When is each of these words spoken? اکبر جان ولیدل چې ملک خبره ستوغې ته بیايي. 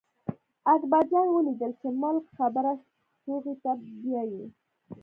اکبر 0.73 1.03
جان 1.11 1.27
ولیدل 1.31 1.71
چې 1.81 1.87
ملک 2.01 2.25
خبره 2.37 2.71
ستوغې 3.13 3.55
ته 3.63 3.71
بیايي. 4.01 4.43